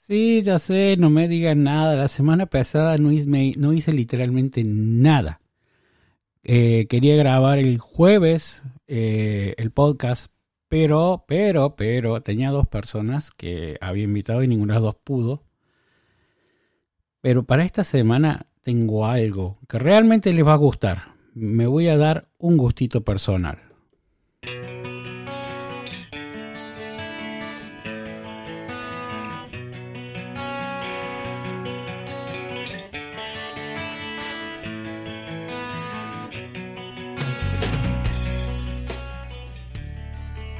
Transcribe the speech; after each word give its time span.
Sí, 0.00 0.40
ya 0.42 0.58
sé, 0.58 0.96
no 0.98 1.10
me 1.10 1.28
digan 1.28 1.62
nada. 1.62 1.94
La 1.94 2.08
semana 2.08 2.46
pasada 2.46 2.96
no 2.96 3.12
hice, 3.12 3.52
no 3.58 3.72
hice 3.74 3.92
literalmente 3.92 4.64
nada. 4.64 5.40
Eh, 6.42 6.86
quería 6.88 7.16
grabar 7.16 7.58
el 7.58 7.78
jueves 7.78 8.62
eh, 8.88 9.54
el 9.58 9.70
podcast, 9.70 10.32
pero, 10.68 11.26
pero, 11.28 11.76
pero 11.76 12.22
tenía 12.22 12.50
dos 12.50 12.66
personas 12.66 13.30
que 13.30 13.76
había 13.82 14.04
invitado 14.04 14.42
y 14.42 14.48
ninguna 14.48 14.74
de 14.74 14.80
las 14.80 14.84
dos 14.84 14.96
pudo. 14.96 15.44
Pero 17.20 17.44
para 17.44 17.64
esta 17.64 17.84
semana 17.84 18.46
tengo 18.62 19.06
algo 19.06 19.58
que 19.68 19.78
realmente 19.78 20.32
les 20.32 20.46
va 20.46 20.54
a 20.54 20.56
gustar. 20.56 21.14
Me 21.34 21.66
voy 21.66 21.88
a 21.88 21.98
dar 21.98 22.30
un 22.38 22.56
gustito 22.56 23.02
personal. 23.04 23.69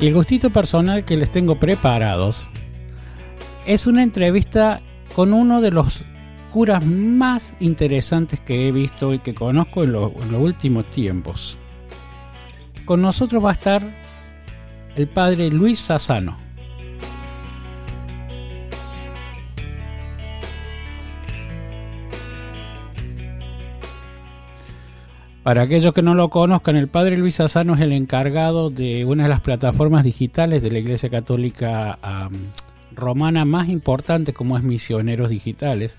Y 0.01 0.07
el 0.07 0.15
gustito 0.15 0.49
personal 0.49 1.05
que 1.05 1.19
les 1.19 1.31
tengo 1.31 1.61
preparados 1.61 2.49
es 3.67 3.87
una 3.87 4.03
entrevista 4.03 4.81
con 5.15 5.35
uno 5.35 5.61
de 5.61 5.71
los 5.71 6.03
curas 6.51 6.85
más 6.87 7.55
interesantes 7.61 8.41
que 8.41 8.67
he 8.67 8.73
visto 8.73 9.13
y 9.13 9.19
que 9.19 9.35
conozco 9.35 9.85
en, 9.85 9.93
los 9.93 10.13
últimos 10.33 10.91
tiempos. 10.91 11.59
Con 12.87 13.03
nosotros 13.03 13.45
va 13.45 13.51
a 13.51 13.53
estar 13.53 13.83
el 14.97 15.07
padre 15.07 15.51
Luis 15.51 15.79
Sassano. 15.79 16.39
Para 25.43 25.63
aquellos 25.63 25.95
que 25.95 26.03
no 26.03 26.15
lo 26.15 26.29
conozcan, 26.29 26.77
el 26.77 26.89
padre 26.89 27.17
Luis 27.17 27.41
Asano 27.41 27.75
es 27.75 27.81
el 27.81 27.93
encargado 27.93 28.69
de 28.69 29.07
una 29.07 29.23
de 29.23 29.31
las 29.31 29.41
plataformas 29.41 30.05
digitales 30.05 30.63
de 30.63 30.71
la 30.71 30.81
Iglesia 30.81 31.09
Católica 31.09 31.99
romana 32.95 33.47
más 33.47 33.71
importante 33.71 34.35
como 34.35 34.59
es 34.59 34.65
Misioneros 34.65 35.31
Digitales. 35.31 35.99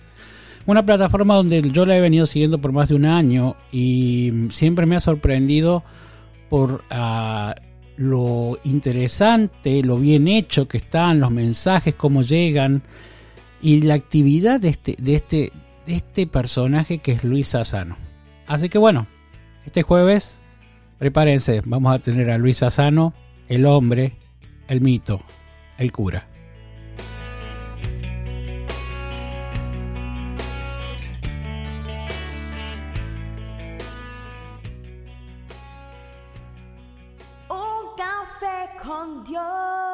Una 0.67 0.85
plataforma 0.85 1.33
donde 1.33 1.61
yo 1.71 1.87
la 1.87 1.97
he 1.97 2.01
venido 2.01 2.27
siguiendo 2.27 2.61
por 2.61 2.71
más 2.71 2.89
de 2.89 2.95
un 2.95 3.05
año 3.05 3.55
y 3.71 4.31
siempre 4.49 4.85
me 4.85 4.95
ha 4.95 4.99
sorprendido 4.99 5.83
por 6.47 6.83
ah, 6.91 7.55
lo 7.97 8.59
interesante, 8.63 9.81
lo 9.81 9.97
bien 9.97 10.27
hecho 10.27 10.67
que 10.67 10.77
están, 10.77 11.19
los 11.19 11.31
mensajes, 11.31 11.95
cómo 11.95 12.21
llegan 12.21 12.83
y 13.59 13.81
la 13.81 13.95
actividad 13.95 14.59
de 14.59 14.69
este, 14.69 14.95
de 14.99 15.15
este, 15.15 15.51
de 15.87 15.93
este 15.93 16.27
personaje 16.27 16.99
que 16.99 17.13
es 17.13 17.23
Luis 17.23 17.55
Asano. 17.55 17.95
Así 18.45 18.69
que 18.69 18.77
bueno, 18.77 19.07
este 19.65 19.83
jueves, 19.83 20.39
prepárense, 20.97 21.61
vamos 21.65 21.93
a 21.93 21.99
tener 21.99 22.31
a 22.31 22.37
Luis 22.39 22.63
Asano, 22.63 23.13
el 23.47 23.65
hombre, 23.67 24.17
el 24.67 24.81
mito, 24.81 25.21
el 25.77 25.91
cura. 25.91 26.27
Un 37.49 37.95
café 37.95 38.83
con 38.83 39.23
Dios. 39.23 39.90